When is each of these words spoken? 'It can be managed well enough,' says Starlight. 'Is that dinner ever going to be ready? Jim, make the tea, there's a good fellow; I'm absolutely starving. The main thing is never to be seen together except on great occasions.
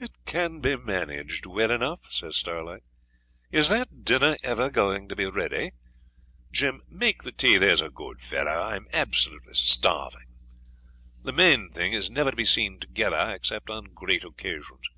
'It 0.00 0.10
can 0.24 0.58
be 0.60 0.74
managed 0.74 1.44
well 1.44 1.70
enough,' 1.70 2.10
says 2.10 2.34
Starlight. 2.34 2.82
'Is 3.50 3.68
that 3.68 4.02
dinner 4.02 4.38
ever 4.42 4.70
going 4.70 5.06
to 5.06 5.14
be 5.14 5.26
ready? 5.26 5.72
Jim, 6.50 6.80
make 6.88 7.24
the 7.24 7.30
tea, 7.32 7.58
there's 7.58 7.82
a 7.82 7.90
good 7.90 8.22
fellow; 8.22 8.58
I'm 8.62 8.88
absolutely 8.90 9.52
starving. 9.56 10.30
The 11.24 11.32
main 11.34 11.68
thing 11.70 11.92
is 11.92 12.10
never 12.10 12.30
to 12.30 12.36
be 12.38 12.46
seen 12.46 12.80
together 12.80 13.30
except 13.36 13.68
on 13.68 13.92
great 13.92 14.24
occasions. 14.24 14.88